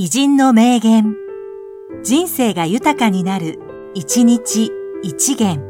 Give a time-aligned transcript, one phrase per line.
[0.00, 1.16] 偉人の名言。
[2.04, 3.58] 人生が豊かになる、
[3.94, 4.70] 一日
[5.02, 5.60] 一元。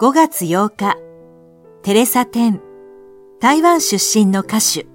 [0.00, 0.96] 5月8日、
[1.82, 2.62] テレサ・テン、
[3.40, 4.86] 台湾出身の歌手。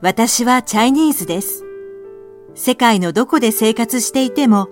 [0.00, 1.64] 私はチャイニーズです。
[2.56, 4.66] 世界のどこで生活していても、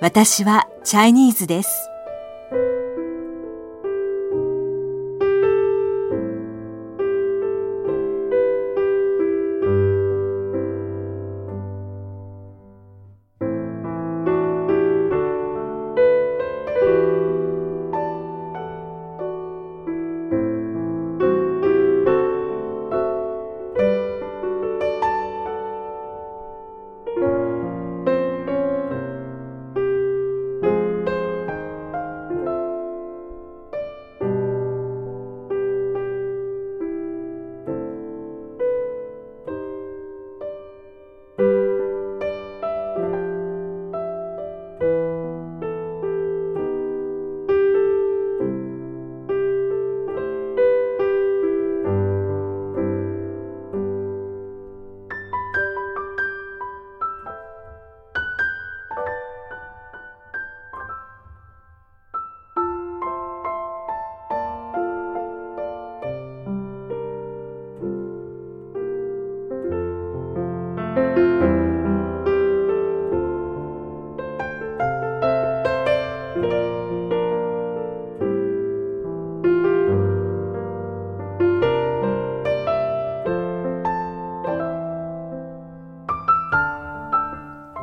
[0.00, 1.90] 私はチャイニーズです。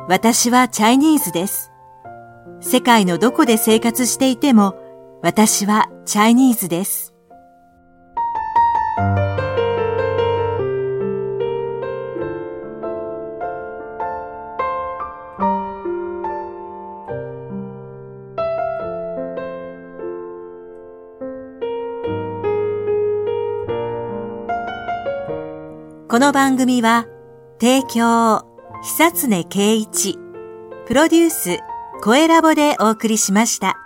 [0.06, 1.72] 私はチャイニーズです。
[2.60, 4.74] 世界のどこで生活していても、
[5.22, 7.14] 私はチャイニーズです。
[26.10, 27.06] この番組は、
[27.58, 28.53] 提供、
[28.86, 30.18] 久常圭一、
[30.86, 31.58] プロデュース、
[32.02, 33.83] 声ラボでお送りしました。